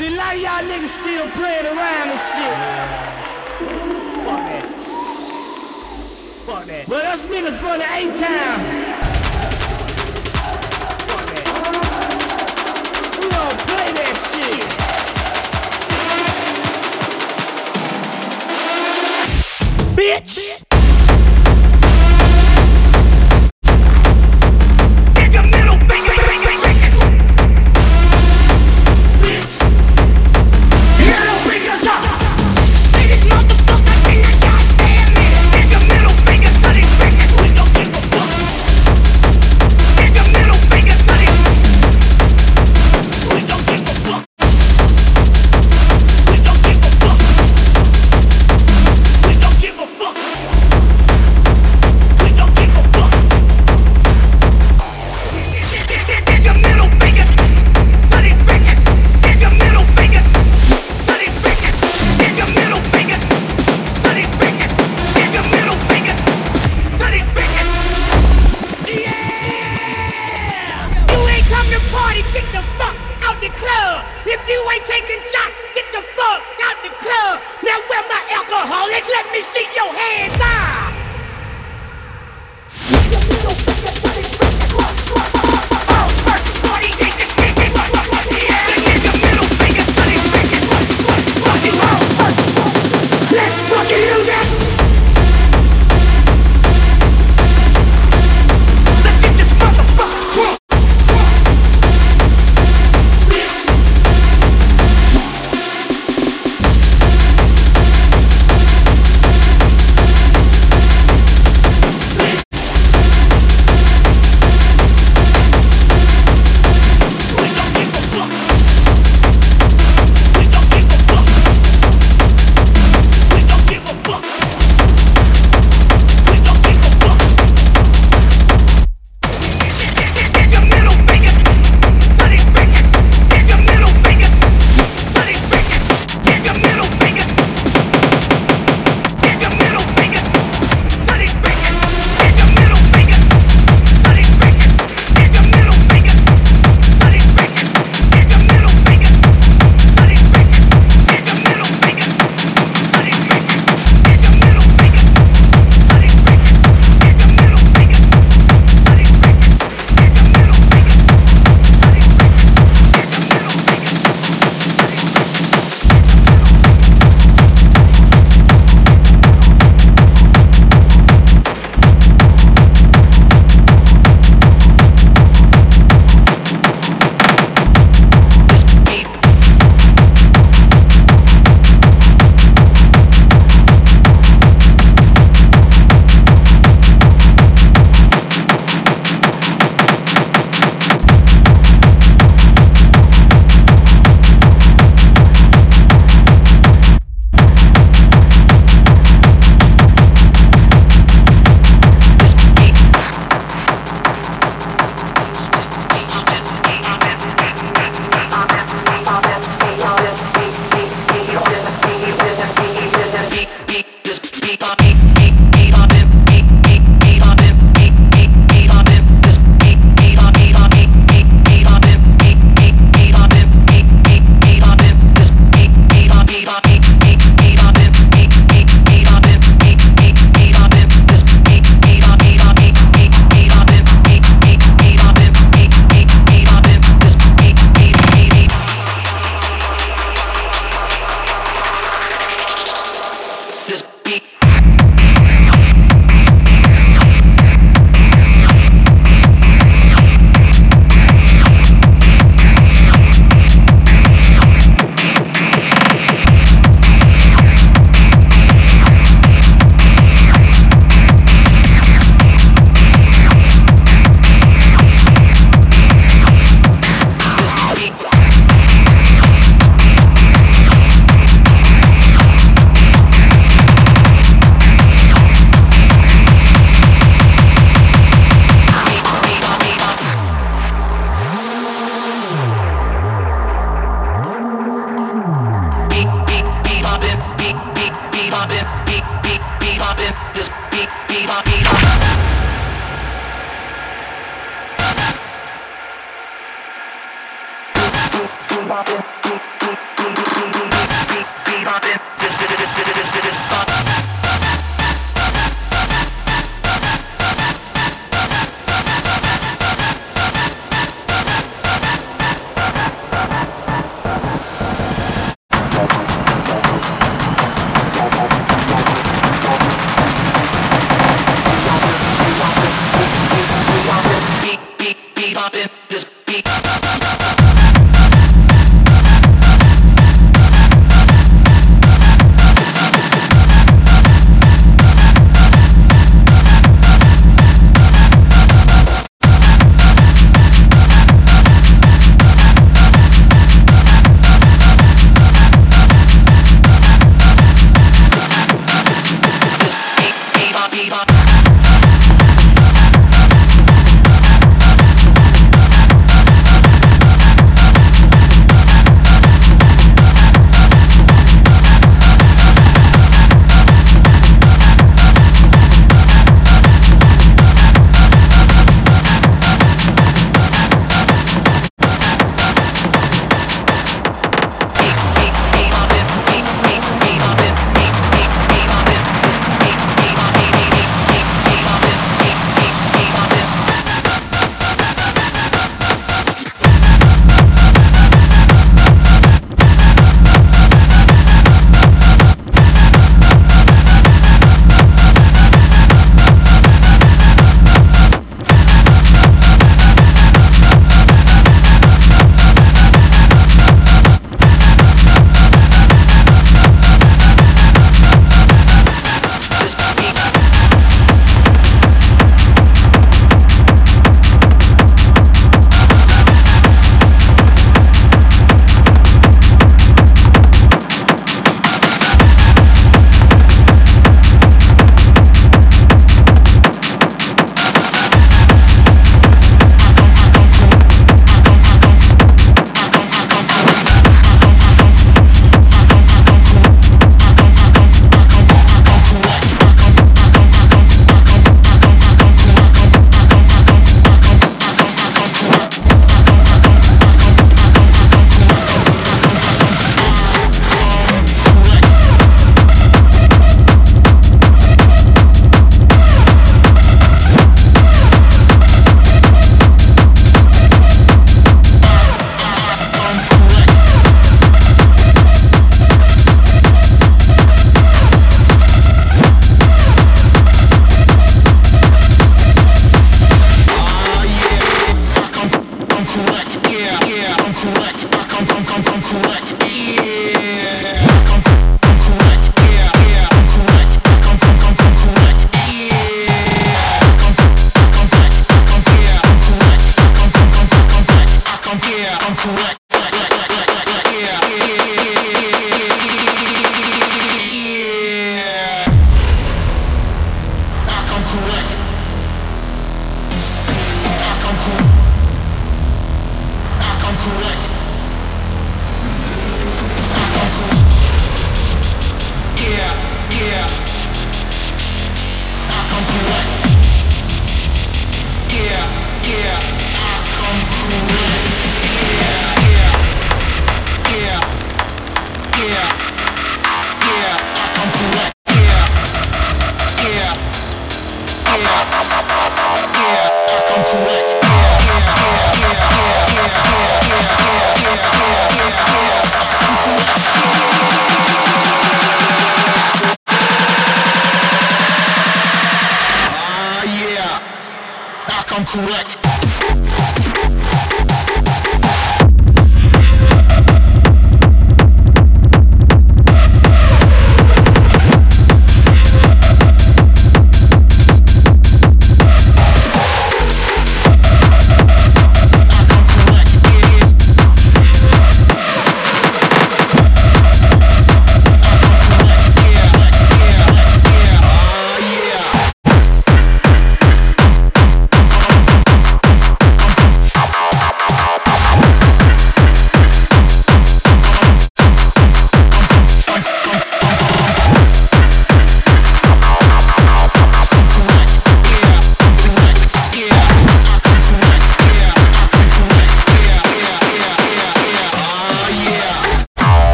See, 0.00 0.06
a 0.06 0.16
lot 0.16 0.34
of 0.34 0.40
y'all 0.40 0.62
niggas 0.62 0.88
still 0.88 1.28
playing 1.32 1.66
around 1.66 2.08
and 2.08 2.18
shit. 2.32 2.54
Fuck 4.24 4.42
that. 4.48 4.64
Fuck 6.46 6.64
that. 6.64 6.88
But 6.88 7.04
us 7.04 7.26
niggas 7.26 7.56
from 7.58 7.78
the 7.80 7.84
A-Town. 7.84 8.60
Fuck 11.06 11.26
that. 11.34 11.46
We 13.20 13.26
gon' 13.28 13.56
play 13.68 13.92
that 13.92 14.16
shit. 14.32 14.64
Bitch! 19.98 20.69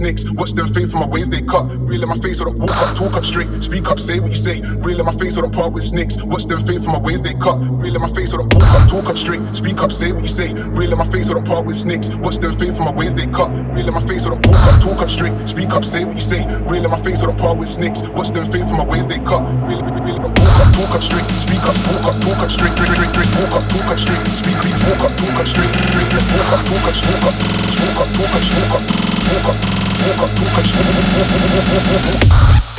Snakes. 0.00 0.24
Watch 0.32 0.52
them 0.54 0.66
fade 0.66 0.90
from 0.90 1.00
my 1.00 1.06
wave, 1.06 1.30
they 1.30 1.42
cut. 1.42 1.64
Real 1.88 2.02
in 2.02 2.08
my 2.08 2.16
face, 2.16 2.40
I 2.40 2.44
don't 2.44 2.58
walk 2.58 2.74
up, 2.82 2.96
talk 2.96 3.12
up 3.12 3.24
straight. 3.24 3.48
Speak 3.62 3.86
up, 3.86 4.00
say 4.00 4.18
what 4.18 4.32
you 4.32 4.38
say. 4.38 4.60
Real 4.80 4.98
in 4.98 5.04
my 5.04 5.12
face, 5.12 5.36
I 5.36 5.42
don't 5.42 5.52
part 5.52 5.72
with 5.74 5.84
snakes. 5.84 6.16
Watch 6.24 6.46
them 6.46 6.60
fade 6.64 6.82
from 6.82 6.92
my 6.94 6.98
wave, 6.98 7.22
they 7.22 7.34
cut. 7.34 7.58
Real 7.82 7.94
in 7.94 8.00
my 8.00 8.08
face, 8.08 8.32
I 8.32 8.38
don't 8.38 8.52
walk 8.54 8.64
up, 8.72 8.88
talk 8.88 9.06
up 9.10 9.18
straight. 9.18 9.42
Speak 9.54 9.78
up, 9.84 9.92
say 9.92 10.12
what 10.12 10.24
you 10.24 10.32
say. 10.32 10.54
Real 10.78 10.92
in 10.92 10.98
my 10.98 11.06
face, 11.06 11.28
I 11.28 11.34
don't 11.34 11.44
part 11.44 11.66
with 11.66 11.76
snakes. 11.76 12.08
Watch 12.24 12.38
them 12.38 12.56
fade 12.56 12.74
from 12.76 12.86
my 12.86 12.92
wave, 12.92 13.14
they 13.14 13.26
cut. 13.26 13.50
Real 13.76 13.88
in 13.88 13.94
my 13.94 14.00
face, 14.00 14.24
I 14.24 14.30
don't 14.30 14.46
walk 14.46 14.64
up, 14.72 14.80
talk 14.80 15.00
up 15.04 15.10
straight. 15.10 15.34
Speak 15.46 15.68
up, 15.68 15.84
say 15.84 16.04
what 16.04 16.16
you 16.16 16.22
say. 16.22 16.46
Real 16.64 16.84
in 16.84 16.90
my 16.90 17.00
face, 17.04 17.20
I 17.20 17.26
don't 17.26 17.38
part 17.38 17.58
with 17.58 17.68
snakes. 17.68 18.00
Watch 18.16 18.30
them 18.32 18.46
fade 18.50 18.66
from 18.68 18.78
my 18.78 18.86
wave, 18.86 19.06
they 19.06 19.18
cut. 19.18 19.44
Real, 19.68 19.82
real, 19.84 20.00
real, 20.00 20.18
don't 20.24 20.38
walk 20.40 20.56
up, 20.64 20.68
talk 20.80 20.94
up 20.96 21.02
straight. 21.02 21.28
Speak 21.44 21.62
up, 21.68 21.76
talk 21.84 22.04
up, 22.08 22.16
talk 22.24 22.40
up 22.40 22.50
straight. 22.50 22.72
Straight, 22.72 22.88
straight, 22.96 23.12
straight. 23.12 23.30
Walk 23.36 23.52
up, 23.52 23.64
talk 23.68 23.88
up 23.92 23.98
straight. 24.00 24.24
Speak, 24.32 24.56
speak, 24.64 24.76
walk 24.88 25.02
up, 25.04 25.12
talk 25.20 25.36
up 25.36 25.46
straight. 25.46 25.72
Straight, 25.92 26.08
straight. 26.08 26.28
Walk 26.32 26.52
up, 26.56 26.62
talk 26.64 26.88
up, 26.88 26.96
walk 27.04 27.24
up, 27.28 27.36
walk 27.84 28.32
up, 28.32 28.42
talk 28.48 28.80
up, 28.80 29.09
walk 29.32 29.48
up, 29.48 29.56
walk 30.06 30.18
up, 30.18 30.30
walk 30.40 30.58
up, 30.58 30.64
talk 30.64 30.88
up, 30.88 31.90
walk 31.92 32.64
up. 32.64 32.69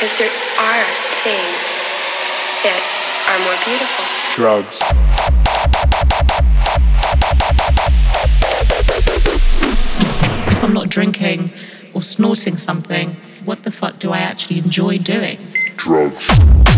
Because 0.00 0.16
there 0.16 0.30
are 0.58 0.84
things 1.24 1.60
that 2.64 2.80
are 3.28 3.38
more 3.44 3.58
beautiful. 3.68 4.04
Drugs. 4.34 4.80
If 10.50 10.64
I'm 10.64 10.72
not 10.72 10.88
drinking 10.88 11.52
or 11.92 12.00
snorting 12.00 12.56
something, 12.56 13.10
what 13.44 13.64
the 13.64 13.70
fuck 13.70 13.98
do 13.98 14.10
I 14.10 14.20
actually 14.20 14.60
enjoy 14.60 14.96
doing? 14.96 15.36
Drugs. 15.76 16.69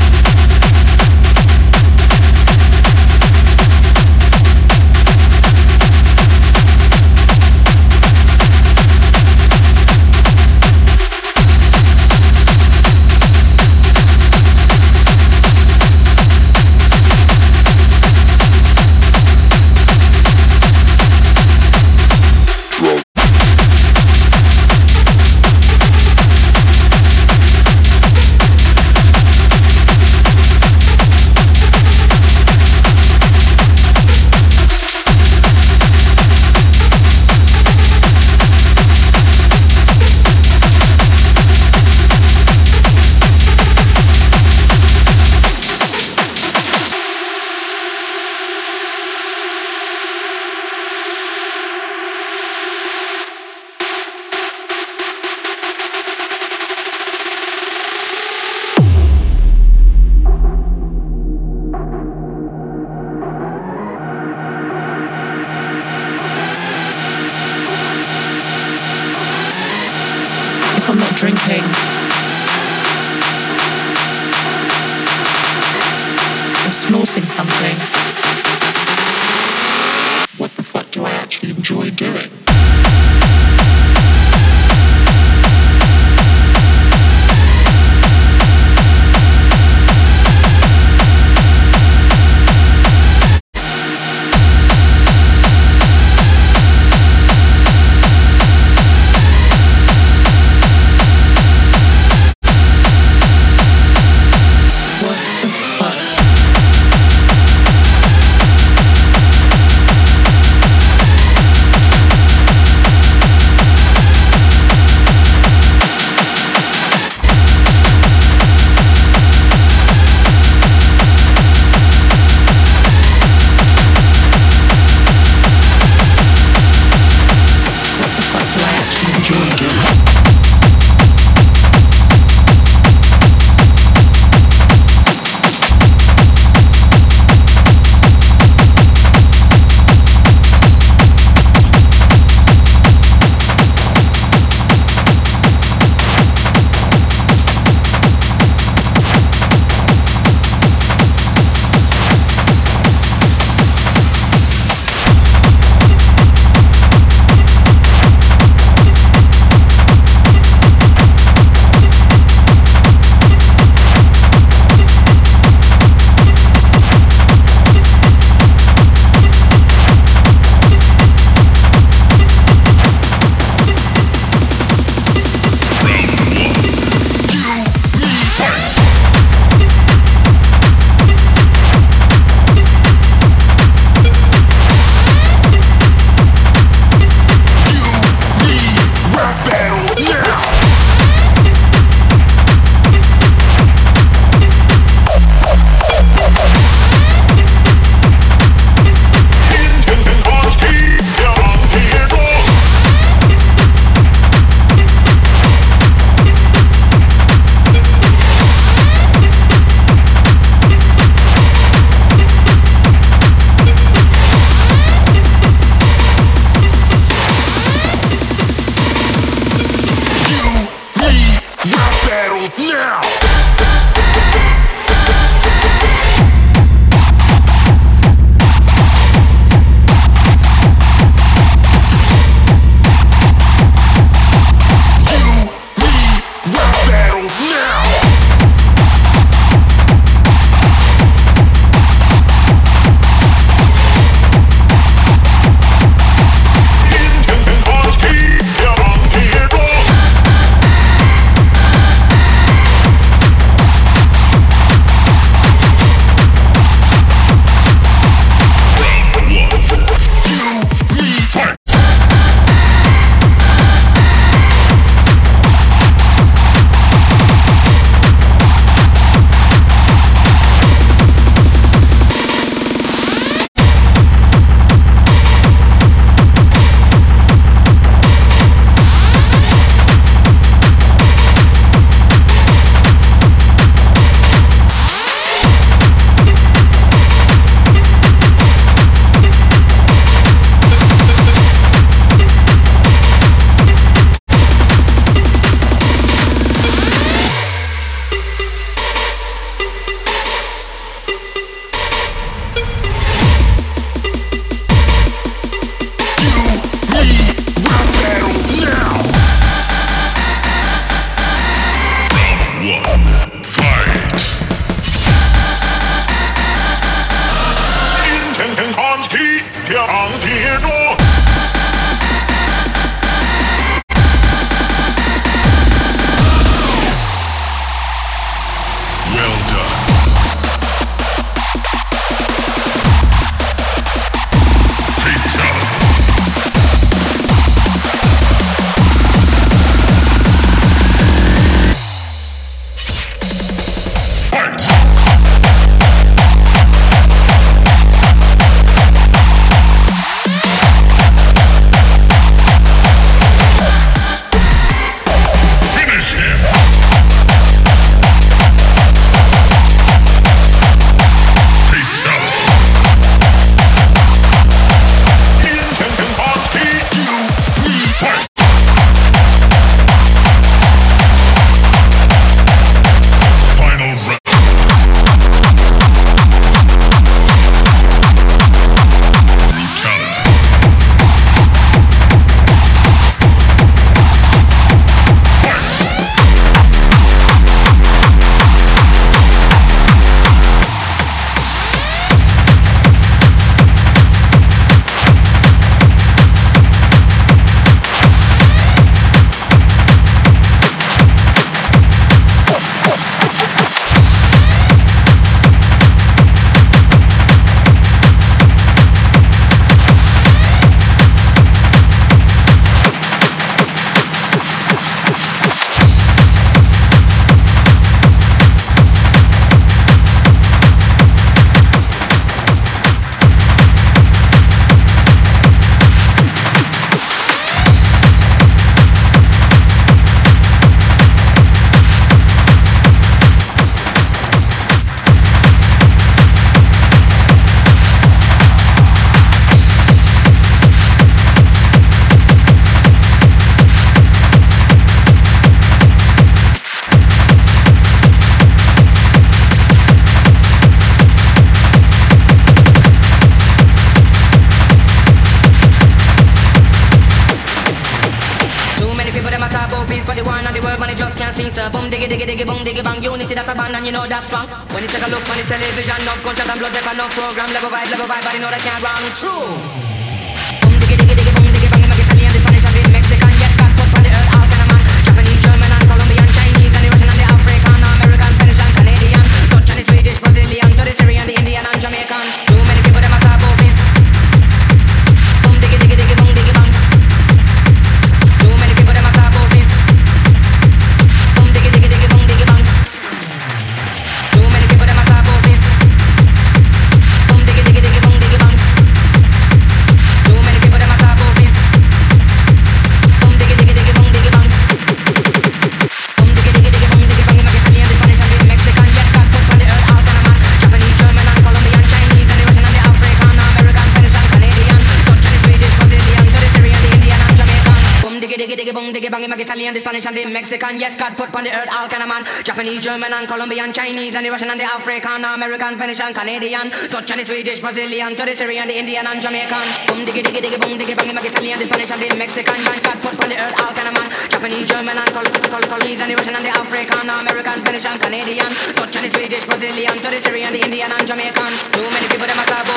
Mexican, 520.52 520.76
yes, 520.76 521.00
God 521.00 521.16
put 521.16 521.32
on 521.32 521.48
the 521.48 521.52
earth 521.56 521.72
all 521.72 521.88
kind 521.88 522.04
of 522.04 522.12
man. 522.12 522.28
Japanese, 522.44 522.84
German, 522.84 523.08
and 523.08 523.24
Colombian, 523.24 523.72
Chinese, 523.72 524.12
and 524.12 524.20
the 524.20 524.28
Russian, 524.28 524.52
and 524.52 524.60
the 524.60 524.68
African, 524.68 525.24
American, 525.24 525.80
Finnish, 525.80 526.04
and 526.04 526.12
Canadian, 526.12 526.68
Dutch, 526.92 527.08
and 527.08 527.20
the 527.20 527.24
Swedish, 527.24 527.64
Brazilian, 527.64 528.12
to 528.12 528.20
the 528.28 528.36
Syrian, 528.36 528.68
the 528.68 528.76
Indian, 528.76 529.00
and 529.08 529.16
Jamaican. 529.16 529.64
Boom, 529.88 530.04
diggy, 530.04 530.20
diggy, 530.20 530.44
diggy, 530.44 530.60
boom, 530.60 530.76
diggy, 530.76 530.92
bang, 530.92 531.08
the 531.08 531.24
Italian, 531.24 531.56
the 531.56 531.64
Spanish, 531.64 531.88
and 531.88 532.04
the 532.04 532.12
Mexican, 532.20 532.60
yes, 532.68 532.84
God 532.84 533.00
put 533.00 533.16
on 533.16 533.32
the 533.32 533.38
earth 533.40 533.56
all 533.64 533.72
kind 533.72 533.88
of 533.88 533.96
man. 533.96 534.12
Japanese, 534.28 534.68
German, 534.68 534.92
and 535.00 535.08
Col- 535.16 535.24
Col- 535.24 535.68
Colombian, 535.72 536.04
and 536.04 536.10
the 536.12 536.16
Russian, 536.20 536.36
and 536.36 536.44
the 536.44 536.52
African, 536.52 537.08
American, 537.08 537.58
Finnish, 537.64 537.88
and 537.88 537.96
Canadian, 537.96 538.52
Dutch, 538.76 538.96
and 539.00 539.08
the 539.08 539.10
Swedish, 539.16 539.48
Brazilian, 539.48 539.96
to 540.04 540.08
the 540.12 540.20
Syrian, 540.20 540.52
the 540.52 540.60
Indian, 540.60 540.92
and 540.92 541.04
Jamaican. 541.08 541.52
Too 541.72 541.88
many 541.96 542.12
people, 542.12 542.28
them 542.28 542.36
are 542.36 542.44
crab 542.44 542.68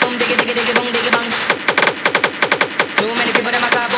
Boom, 0.00 0.16
diggy, 0.16 0.32
diggy, 0.32 0.54
diggy, 0.56 0.72
boom, 0.80 0.88
diggy, 0.88 1.12
bang. 1.12 1.28
Too 2.96 3.12
many 3.20 3.32
people, 3.36 3.52
them 3.52 3.68
are 3.68 3.93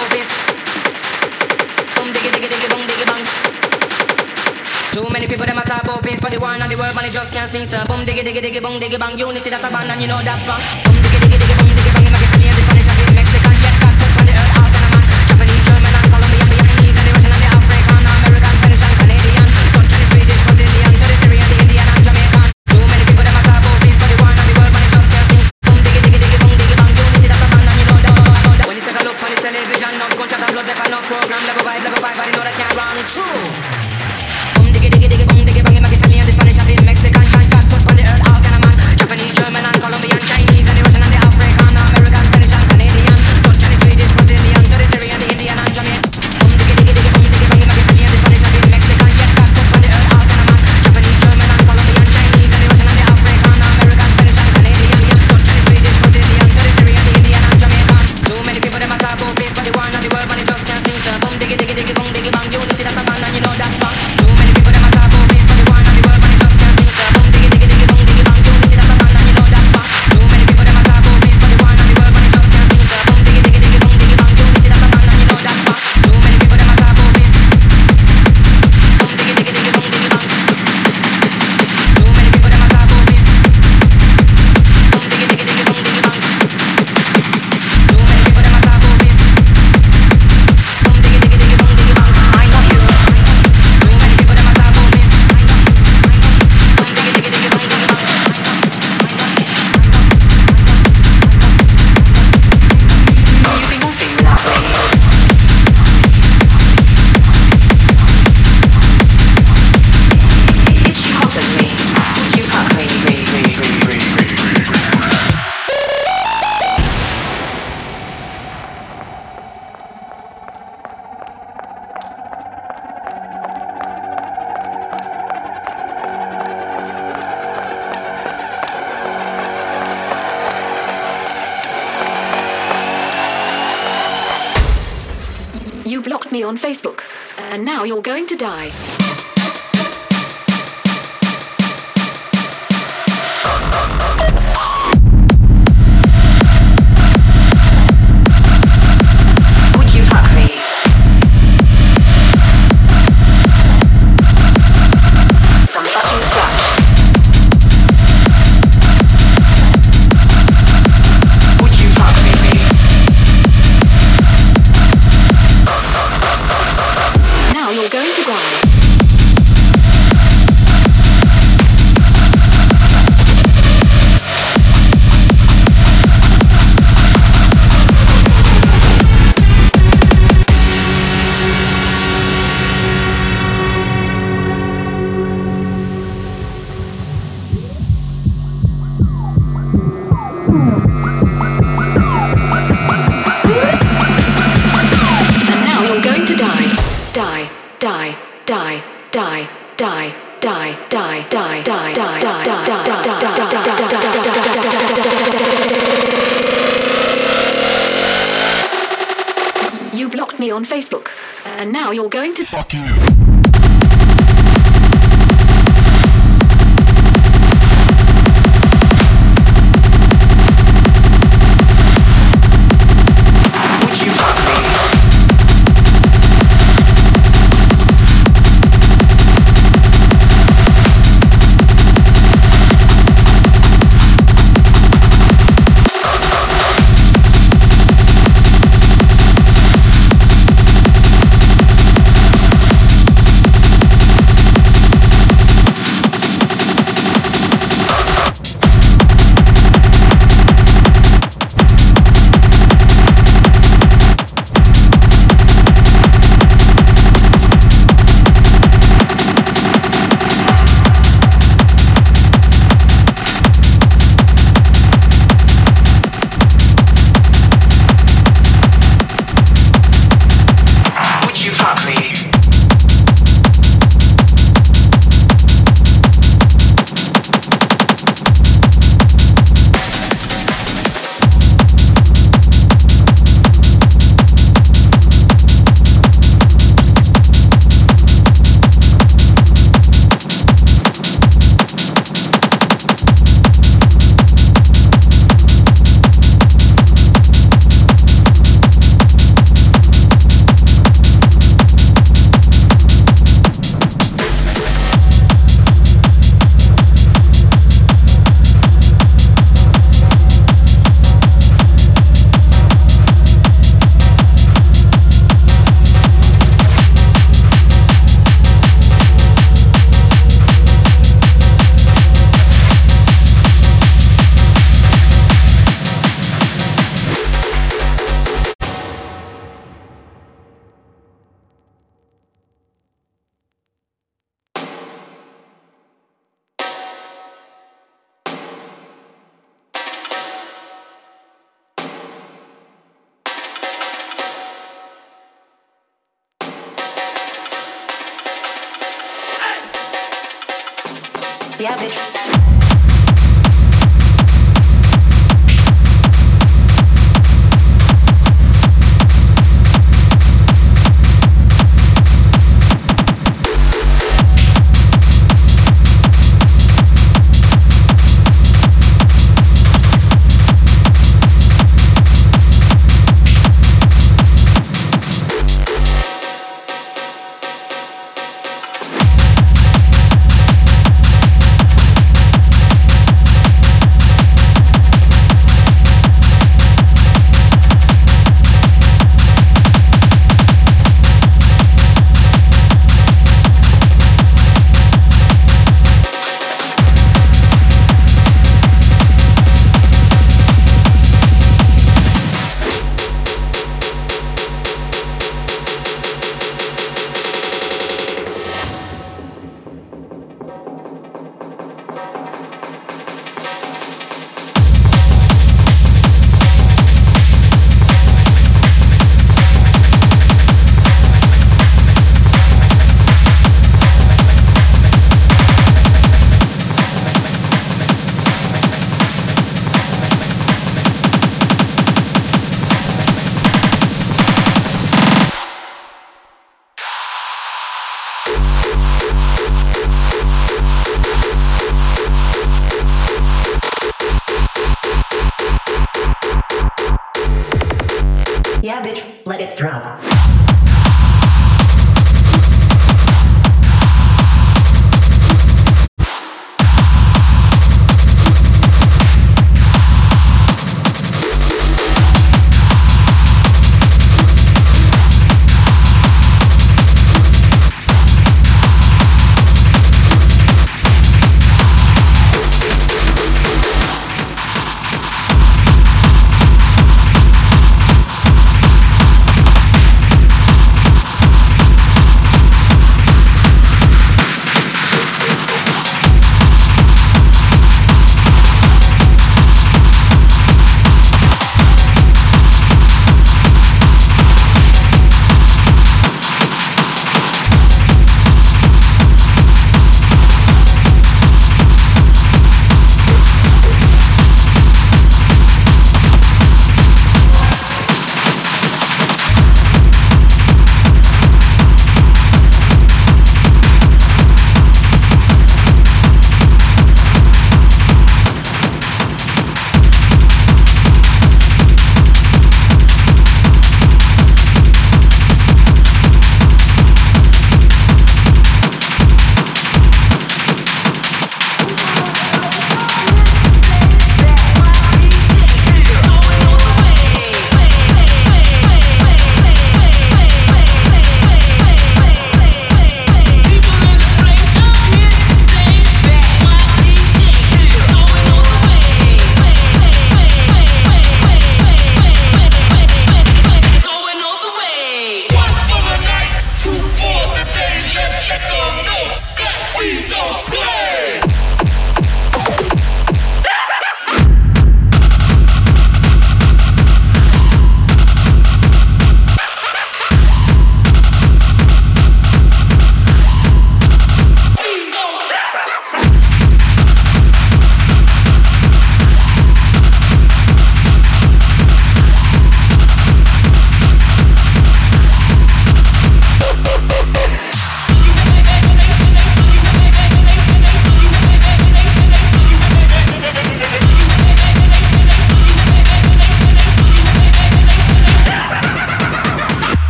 Too 4.97 5.07
many 5.11 5.27
people 5.27 5.45
them 5.45 5.59
a 5.59 5.63
talk 5.63 5.85
about 5.85 6.03
peace, 6.03 6.19
but 6.23 6.33
the 6.33 6.41
one 6.41 6.59
and 6.59 6.73
the 6.73 6.77
world, 6.79 6.95
but 6.95 7.05
they 7.05 7.11
just 7.11 7.31
can't 7.31 7.51
see. 7.51 7.67
So 7.67 7.85
boom 7.85 8.01
diggy 8.07 8.25
diggy 8.25 8.41
diggy 8.41 8.63
boom 8.63 8.81
diggy 8.81 8.99
bang, 8.99 9.19
unity 9.19 9.51
that's 9.51 9.63
a 9.63 9.69
band 9.69 9.91
and 9.91 10.01
you 10.01 10.09
know 10.09 10.23
that's 10.25 10.41
strong. 10.41 10.63
Boom 10.87 10.97
diggy 10.97 11.19
diggy 11.21 11.37
diggy 11.37 11.59
boom. 11.59 11.66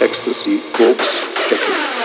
Ecstasy, 0.00 0.60
Techno. 1.48 2.03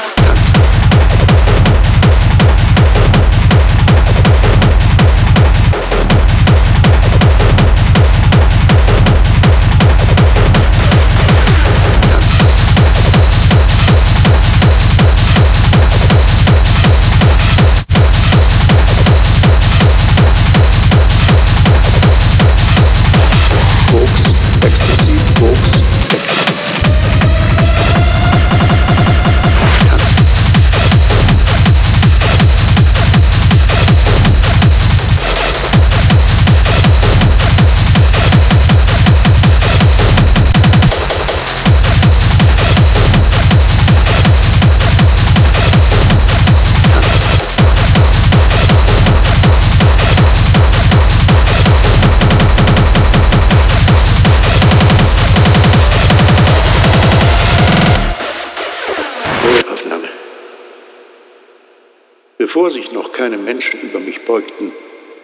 Bevor 62.70 62.84
sich 62.84 62.92
noch 62.92 63.12
keine 63.14 63.40
Menschen 63.40 63.82
über 63.82 64.00
mich 64.00 64.26
beugten, 64.26 64.72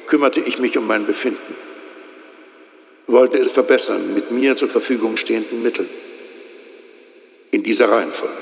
kümmerte 0.07 0.39
ich 0.39 0.57
mich 0.57 0.79
um 0.79 0.87
mein 0.87 1.05
Befinden, 1.05 1.55
wollte 3.05 3.37
es 3.37 3.51
verbessern 3.51 4.15
mit 4.15 4.31
mir 4.31 4.55
zur 4.55 4.67
Verfügung 4.67 5.15
stehenden 5.15 5.61
Mitteln. 5.61 5.87
In 7.51 7.61
dieser 7.61 7.91
Reihenfolge. 7.91 8.33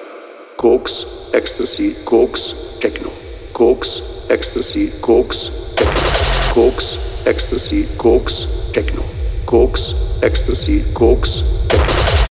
Koks, 0.55 1.05
Ecstasy, 1.33 1.93
Koks, 2.05 2.79
Techno. 2.79 3.11
Koks, 3.51 4.01
Ecstasy, 4.29 4.89
Koks, 5.01 5.51
Techno. 5.75 6.01
Koks, 6.53 6.97
Ecstasy, 7.25 7.85
Koks, 7.97 8.47
Techno. 8.71 9.03
Koks, 9.45 9.95
Ecstasy, 10.21 10.81
Koks, 10.93 11.43
Techno. 11.67 12.22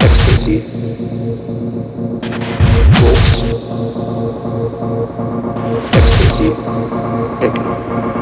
Ecstasy. 0.00 0.62
Koks. 3.00 3.42
Ecstasy. 5.94 6.48
Techno. 7.40 8.17